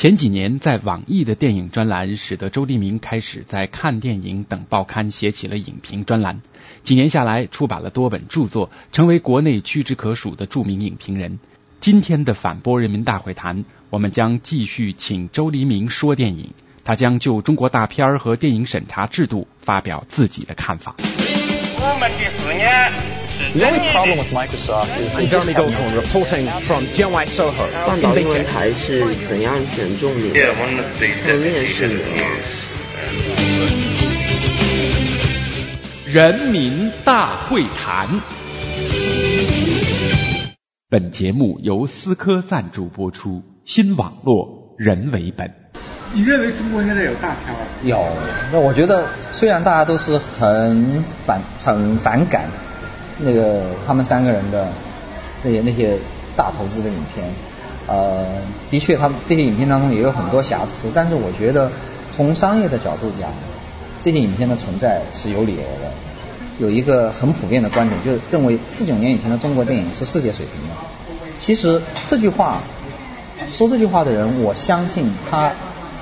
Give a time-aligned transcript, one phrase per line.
[0.00, 6.40] 前几年，在网易的电影专栏，使得周黎明开始在看电影等报刊写起了影评专栏。
[6.82, 11.38] 几年下来，出版了多本著作，成为国内屈指可数的著名影评人。
[11.80, 20.94] 今天的反播人民大会谈，我们将继续请周黎明说电影，他将就中国大片和电影审查制度发表自己的看法。
[20.96, 23.09] 我们第四年。
[23.40, 30.54] The only problem with Microsoft is they just have no reporting from Jianwai Soho 半岛英文台是怎样选中你的？
[31.26, 31.98] 和面试你
[36.12, 38.20] 人民大会谈。
[40.88, 45.52] 本节目由思科赞助播出，新网络人为本。
[46.12, 47.60] 你认为中国现在有大片吗？
[47.84, 48.04] 有，
[48.52, 52.44] 那我觉得虽然大家都是很反很反感。
[53.22, 54.68] 那个他们三个人的
[55.42, 55.96] 那些那些
[56.36, 57.26] 大投资的影片，
[57.86, 58.24] 呃，
[58.70, 61.70] 的确，他们这些影片当中也有很多瑕疵，但是我觉得
[62.16, 63.30] 从商业的角度讲，
[64.00, 65.92] 这些影片的存在是有理由的。
[66.58, 70.74] 有一个很普遍的观点，就是认为四九年以前的中国电影是世界水平的。
[71.38, 72.58] 其实这句话
[73.52, 75.52] 说这句话的人，我相信他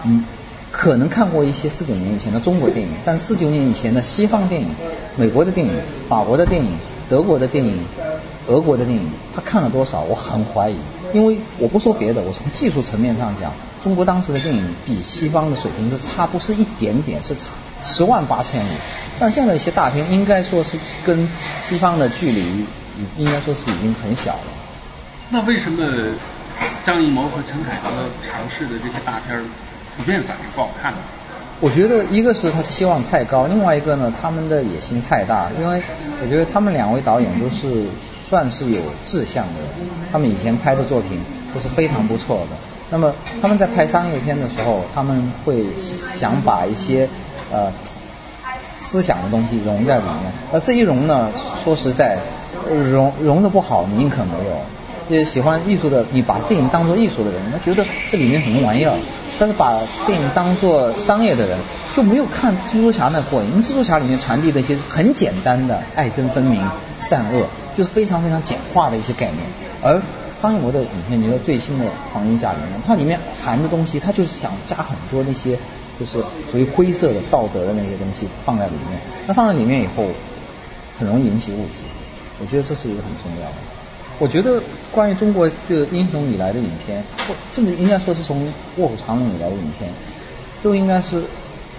[0.04, 0.24] 嗯
[0.72, 4.68] 可能看过一些四九年以前的中国电影，但四九年以前的西方电影、
[5.16, 5.72] 美国的电影、
[6.08, 6.70] 法国的电影。
[7.08, 7.84] 德国的电影、
[8.46, 10.00] 俄国的电影，他看了多少？
[10.00, 10.76] 我很怀疑，
[11.12, 17.48] 因为我不说别的，我从技术层面上讲，中国当时的电影比西方的水平是差不是一点点，是差
[17.82, 18.70] 十万八千里。
[19.18, 21.28] 但现在一些大片应该说是跟
[21.62, 22.66] 西方的距离，
[23.16, 24.40] 应该说是已经很小了。
[25.30, 25.84] 那为什么
[26.84, 29.42] 张艺谋和陈凯歌尝试的这些大片
[29.96, 30.98] 普遍反应不好看呢？
[31.60, 35.48] 我觉得一个是他期望太高，另外一个呢，他们的野心太大。
[35.60, 35.82] 因为
[36.22, 37.84] 我觉得他们两位导演都是
[38.30, 39.60] 算是有志向的，
[40.12, 41.18] 他们以前拍的作品
[41.52, 42.56] 都是非常不错的。
[42.90, 45.64] 那么他们在拍商业片的时候，他们会
[46.14, 47.08] 想把一些
[47.50, 47.72] 呃
[48.76, 50.32] 思想的东西融在里面。
[50.52, 51.28] 而这一融呢，
[51.64, 52.18] 说实在，
[52.70, 54.60] 融融的不好，宁可没有。
[55.08, 58.94] 也喜欢艺术的，你把电影当做艺术的人，他觉得这里面什么玩意儿？
[59.38, 61.58] 但是把电影当做商业的人，
[61.96, 63.50] 就没有看蜘蛛侠那过瘾。
[63.50, 66.60] 因为蜘蛛侠里面传递的一些很简单的爱憎分明、
[66.98, 69.38] 善恶，就是非常非常简化的一些概念。
[69.82, 70.02] 而
[70.40, 75.58] 张艺谋的影片，你说最新的《黄金甲》里面，它里面含的东西，它就是想加很多那些
[75.98, 76.18] 就是
[76.50, 79.00] 属于灰色的道德的那些东西放在里面。
[79.26, 80.04] 那放在里面以后，
[80.98, 81.82] 很容易引起误解。
[82.40, 83.77] 我觉得这是一个很重要的。
[84.18, 85.54] 我觉得关于中国的
[85.92, 88.36] 英雄以来的影片，或甚至应该说是从
[88.76, 89.90] 《卧虎藏龙》以来的影片，
[90.62, 91.22] 都应该是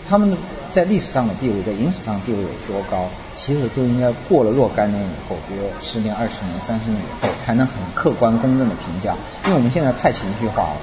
[0.07, 0.38] 他们
[0.72, 9.16] 在历史上的地位，在影史上地位有多高，其实都应该过了若干年以后，比如十年、二十年、三十年以后，才能很客观公正的评价。
[9.45, 10.77] 因为我们现在太情绪化了。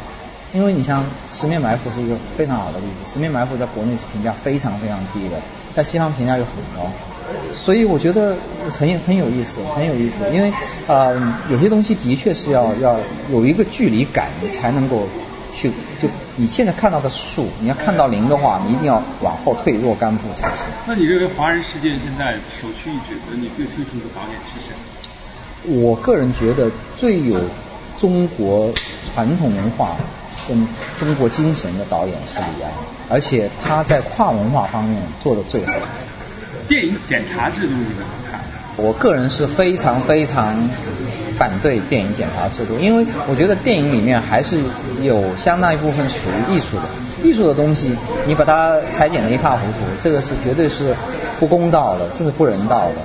[0.55, 1.03] 因为你像
[1.34, 5.37] 《十面埋伏》是一个非常好的例子，《十面埋伏》在国内是评价非常非常低的，
[5.75, 6.91] 在西方评价又很高。
[7.54, 8.37] 所以我觉得
[8.70, 10.53] 很很有意思，很有意思，因为
[10.87, 12.98] 啊有些东西的确是要要
[13.32, 15.09] 有一个距离感，你才能够
[15.54, 15.70] 去
[16.00, 20.66] 就你现在看到的树，你要看到零的话，你一定要往后退若干步才行。
[20.87, 24.75] 那你认为华人世界现在首屈一指的你最推崇的导演是谁？
[25.82, 27.41] 我个人觉得最有
[27.97, 28.72] 中国
[29.14, 29.97] 传统文化
[30.47, 30.69] 跟
[31.00, 32.70] 中国精神的导演是李安，
[33.08, 35.72] 而且他在跨文化方面做的最好。
[36.69, 38.41] 电影检查制度你们怎么看？
[38.77, 40.54] 我个人是非常非常
[41.38, 44.56] 反对电影检查制度，因为我觉得电影里面还是
[45.03, 47.91] 有相当一部分属于艺术的，艺术的东西
[48.26, 50.94] 你把它裁剪的一塌糊涂，这个是绝对是
[51.38, 52.97] 不公道的，甚至不人道的。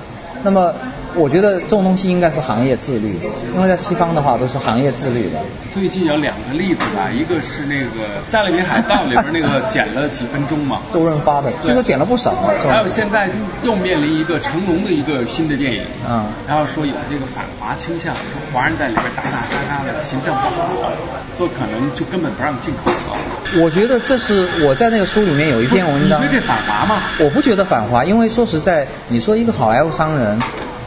[0.43, 0.73] 那么。
[1.13, 3.19] 我觉得这种东西应该是行业自律，
[3.53, 5.37] 因为在西方的话都是行业自律的。
[5.73, 12.31] 最近有两个例子吧，一个是那个《加勒比海盗》里边那个 剪了几分钟嘛，周润发的，据说剪了不少。
[12.69, 13.29] 还有现在
[13.61, 20.93] 又面临一个成龙的一个新的电影，嗯，然后说有这个反华倾向，说华人在里边打打杀杀的形象不好，
[21.37, 23.17] 说可能就根本不让进口了。
[23.61, 26.21] 我觉得这是我在那个书里面有一篇文章。
[26.21, 27.01] 你觉得这反华吗？
[27.19, 30.39] 我不觉得反华，因为说实在，你说一个好莱坞商人。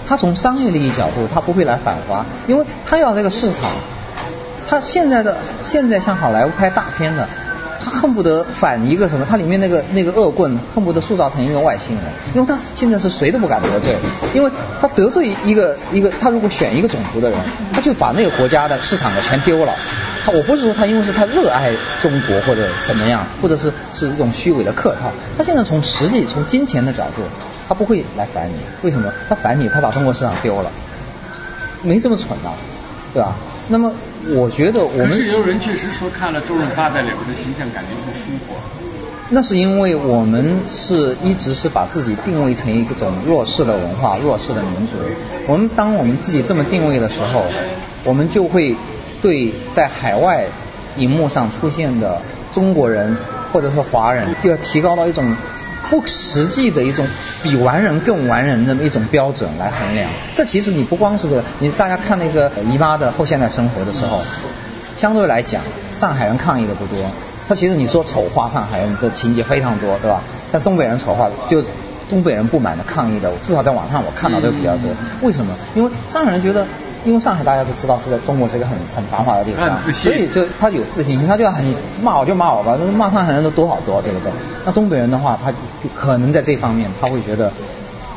[0.07, 3.71] 他从商业利益角度，他不会来反华，因为他要这个市场。
[4.69, 7.27] 他现在的现在像好莱坞拍大片的，
[7.83, 9.27] 他恨不得反一个什么？
[9.29, 13.95] 他里面那个那个恶棍，恨不得塑造成一个外星人，因为他现在是谁都不敢得罪，
[14.35, 17.39] 因为他得罪一个一个，他如果选一个种族的人，
[17.73, 19.73] 他就把那个国家的市场的全丢了。
[20.25, 25.11] 他我不是说他，因为是他热爱中国或者怎么样，或者是是一种虚伪的客套。
[25.37, 27.23] 他现在从实际从金钱的角度。
[27.67, 29.11] 他不会来烦你，为什么？
[29.27, 30.71] 他烦你，他把中国市场丢了，
[31.83, 32.51] 没这么蠢呐，
[33.15, 33.35] 对吧？
[33.69, 33.91] 那么
[34.29, 38.55] 我觉得我们可是有人确实说看了周润发在里边的形象，感觉不舒服。
[39.31, 44.93] 那是因为我们是一直是把自己定位成一种弱势的文化、弱势的民族。
[45.47, 47.47] 我们当我们自己这么定位的时候，
[48.05, 48.77] 我们就会
[49.25, 50.45] 对在海外
[50.99, 52.21] 荧幕上出现的
[52.53, 53.17] 中国人
[53.51, 55.35] 或者是华人，就要提高到一种
[55.89, 57.07] 不实际的一种
[57.43, 60.11] 比完人更完人的一种标准来衡量。
[60.35, 64.21] 这其实你不光是这个，你大家看那个姨妈的后现代生活的时候，
[64.99, 65.63] 相对来讲，
[65.95, 66.99] 上海人抗议的不多。
[67.49, 70.21] 他其实你说丑化上海人的情节非常多，对吧？
[70.53, 71.63] 但东北人丑化，就
[72.11, 74.91] 东北人不满的抗议的，至少在网上我看到的比较多。
[75.23, 75.55] 为什么？
[75.75, 76.67] 因为上海人觉得，
[77.05, 81.65] 因为上海大家都知道是在中国是一个很很繁华的地方，所以就他有自信心，他就要很
[82.03, 84.33] 骂我就骂我吧，骂上海人都多好多，对不对？
[84.65, 85.59] 那东北人的话，他就
[85.95, 87.53] 可能在这方面他会觉得，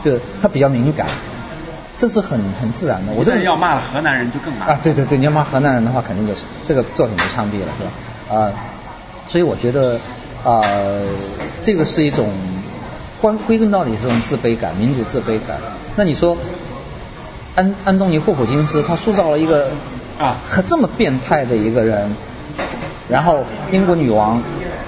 [0.04, 1.06] 就他比较敏感，
[1.98, 3.14] 这是很很自然的。
[3.14, 4.80] 我这要骂河南人就更骂啊！
[4.82, 8.40] 对对对，你要骂河南人的话，肯定就是这个作品就枪毙了，是吧？
[8.40, 8.52] 啊。
[9.30, 10.00] 所以我觉得，
[10.46, 11.02] 呃，
[11.62, 12.30] 这个是一种
[13.20, 15.58] 关归根到底是一种自卑感，民族自卑感。
[15.98, 16.38] 那你说，
[17.58, 19.68] 安安东尼霍普金斯他塑造了一个
[20.20, 22.16] 啊和这么变态的一个人，
[23.10, 24.40] 然后英国女王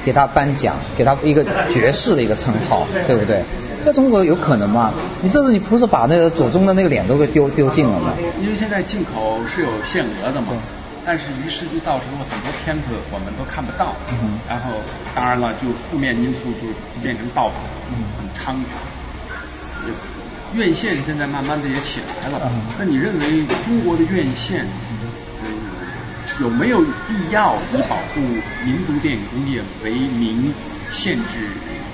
[0.05, 3.43] 给他颁奖，给他一个爵士的一个称号，对不对？
[3.81, 4.93] 在中国有可能吗？
[5.23, 8.13] 你这是你不是把那个祖宗的那个脸都给丢丢尽了吗？
[8.39, 10.53] 因为现在进口是有限额的嘛。
[11.03, 13.95] 但是于是就造成了很多片子我们都看不到，
[14.47, 14.69] 然后
[15.15, 16.69] 当然了，就负面因素就
[17.01, 17.55] 变成盗版，
[18.19, 18.61] 很猖獗。
[20.53, 24.65] 院线现在慢慢的也起来了，那你认为中国的院线
[26.41, 28.21] 有没有必要以保护
[28.65, 30.53] 民族电影工业为名
[30.91, 31.23] 限制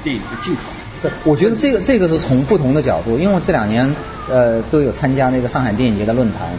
[0.03, 0.61] 电影的进口？
[1.01, 3.95] 对，我觉得这个这个是从不同的角度，因为这两年
[4.29, 6.49] 呃都有参加那个上海电影节的论坛。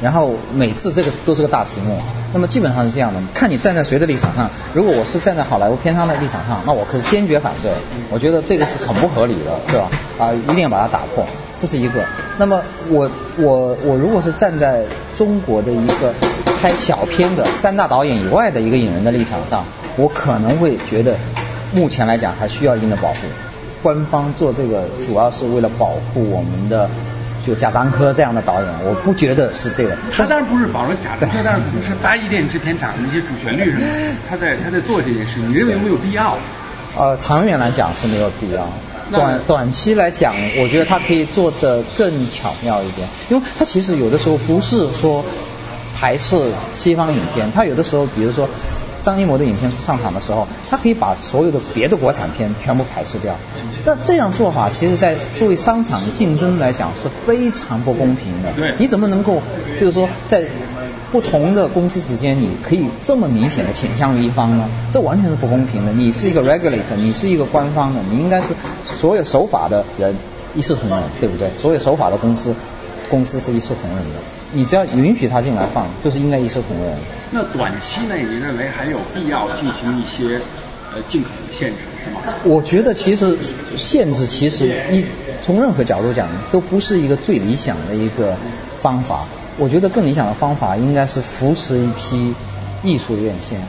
[0.00, 2.02] 然后每次这个都是个大题目，
[2.32, 4.50] 那么基本上是这样的，看你站在谁的立场上。
[4.74, 7.70] 如果我是站在好莱坞片商的立场上，那我可是坚决反对。
[8.10, 9.88] 我觉得这个是很不合理的，对吧？
[10.22, 11.26] 啊，一定要把它打破，
[11.56, 12.04] 这是一个。
[12.38, 14.82] 那么我我我如果是站在
[15.16, 16.14] 中国的一个
[16.60, 19.64] 拍小片的三大导演以外的一个影人的立场上，
[19.96, 21.16] 我可能会觉得
[21.72, 23.16] 目前来讲还需要一定的保护。
[23.82, 26.88] 官方做这个主要是为了保护我们的。
[27.44, 29.96] 就贾樟柯这样的导演，我不觉得是这个。
[30.16, 33.84] 他当然不是保了贾樟柯，但是可能是八一电影制片厂的一些主旋律什么，
[34.30, 36.36] 他在他在做这件事，你认为有没有必要？
[36.96, 38.62] 呃，长远来讲是没有必要，
[39.12, 45.24] 短短期来讲，我觉得它可以做得更巧妙一点，因为它其实有的时候不是说
[45.94, 48.48] 排斥西方影片，它有的时候比如说。
[49.04, 53.34] 张艺谋的影片上场的时候，它可以把所有的别的国产片全部排斥掉。
[53.84, 58.52] 那这样做法，其实在作为商场竞争来讲是非常不公平的。
[58.52, 59.42] 对，你怎么能够
[59.80, 60.44] 就是说在
[61.10, 64.68] 不同的公司之间，你可以这么明显的倾向于一方呢？
[64.92, 65.92] 这完全是不公平的。
[65.92, 68.54] 你是一个 regulator，你是一个官方的，你应该是
[69.02, 70.14] 所有守法的人
[70.54, 71.50] 一视同仁，对不对？
[71.58, 72.54] 所有守法的公司。
[73.10, 74.14] 公司是一视同仁的，
[74.52, 76.96] 你只要允许他进来放，就是应该一视同仁。
[77.32, 80.40] 那短期内你认为还有必要进行一些
[80.94, 82.20] 呃进口的限制是吗？
[82.44, 83.36] 我觉得其实
[83.76, 85.04] 限制其实一
[85.42, 88.34] 从任何角度讲都不是一个最理想的一个
[88.80, 89.24] 方法。
[89.58, 92.32] 我觉得更理想的方法应该是扶持一批
[92.82, 93.60] 艺术院线。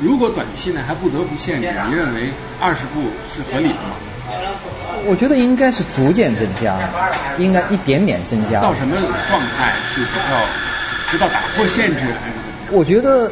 [0.00, 3.02] 如果短期内还不得不限制，你认为二十部
[3.34, 3.96] 是合理的吗？
[5.04, 6.76] 我觉得应该是逐渐增加，
[7.38, 8.60] 应该一点点增加。
[8.60, 8.96] 到什么
[9.28, 10.40] 状态是要
[11.10, 12.02] 直到打破限制？
[12.70, 13.30] 我觉得，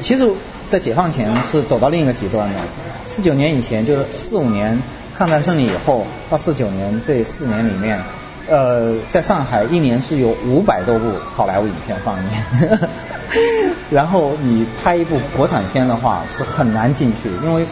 [0.00, 0.30] 其实，
[0.68, 2.54] 在解放前是走到另一个极端的。
[3.08, 4.80] 四九年以前，就是四五年
[5.16, 8.00] 抗战胜利以后到四九年这四年里面，
[8.48, 12.78] 呃，在上海一年是有五百多部好莱坞影片放映。
[13.90, 17.66] 然后你拍一部国产片的话是很难进去，因为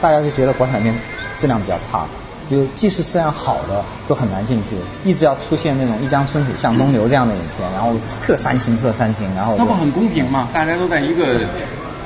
[0.00, 0.94] 大家就觉得国产片
[1.36, 2.06] 质量比较差。
[2.50, 4.76] 就即使质量好的都很难进去，
[5.08, 10.50] 一直要出现那种一江春水向东流这样的影片，然后特煽情特煽情，然后那不很公平吗？
[10.52, 11.40] 大家都在一个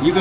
[0.01, 0.21] 一个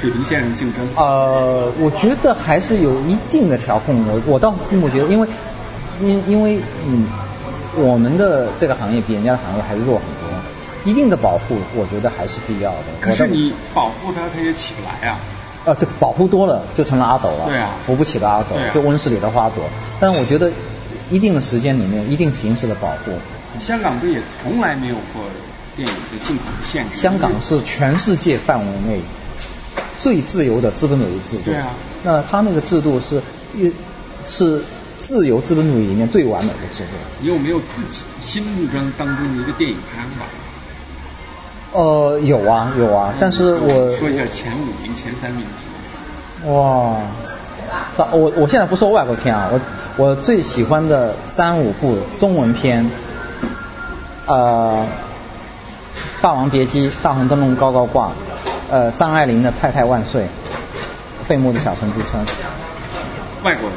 [0.00, 0.86] 水平线上竞争。
[0.94, 5.28] 呃，我觉得还是有一定的调控，我我倒并不觉得，因为
[6.00, 7.04] 因因为嗯，
[7.74, 10.38] 我们的这个行业比人家的行业还是弱很多，
[10.84, 12.86] 一定的保护我觉得还是必要的。
[13.00, 15.18] 可是你保护它，它也起不来啊。
[15.66, 19.64] 呃，对，保护多了就成了阿斗了，对啊，扶不起的阿斗，就温室里的花朵。
[20.00, 20.50] 但我觉得，
[21.10, 23.12] 一定的时间里面，一定形式的保护。
[23.60, 25.22] 香港不也从来没有过
[25.74, 26.96] 电影的进口限制？
[26.96, 29.00] 香港是全世界范围内
[29.98, 31.50] 最自由的资本主义制度。
[31.50, 31.68] 对啊。
[32.04, 33.20] 那他那个制度是
[33.54, 33.72] 一
[34.24, 34.62] 是
[34.98, 36.90] 自由资本主义里面最完美的制度。
[37.20, 40.26] 你有没有自己心目中当中的一个电影拍法？
[41.76, 45.44] 呃，有啊有啊，但是我说一下前五名、前三名。
[46.46, 46.96] 哇，
[48.12, 49.60] 我我现在不说外国片啊，我
[50.02, 52.90] 我最喜欢的三五部中文片，
[54.24, 54.86] 呃，
[56.22, 58.06] 《霸王别姬》《大红灯笼高高挂》，
[58.70, 60.22] 呃，张爱玲的《太太万岁》，
[61.26, 62.24] 费穆的《小城之春》。
[63.44, 63.76] 外国的。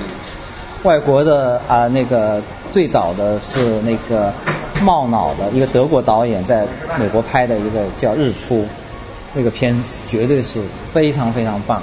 [0.84, 2.42] 外国的啊，那个
[2.72, 4.32] 最早的是那个
[4.82, 6.66] 冒脑的一个德国导演在
[6.98, 8.62] 美国拍的一个叫《日出》，
[9.34, 10.62] 那个片绝对是
[10.94, 11.82] 非常非常棒。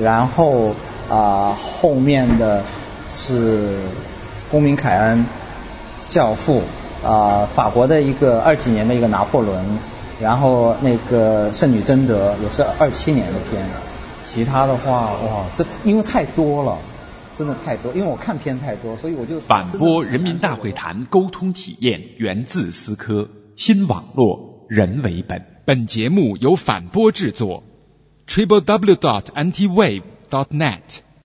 [0.00, 0.72] 然后
[1.08, 2.62] 啊，后面的
[3.08, 3.78] 是
[4.50, 5.24] 公民凯恩，
[6.08, 6.62] 教父
[7.04, 9.64] 啊，法国的一个二几年的一个拿破仑，
[10.20, 13.62] 然后那个圣女贞德也是二七年的片，
[14.24, 16.76] 其他的话哇，这因为太多了，
[17.36, 27.62] 真的太多，因为我看片太多，所以我就反播人民大会谈沟通体验源自思科新网络人为本，本节目由反播制作。
[28.26, 31.00] triple w dot antiwave dot net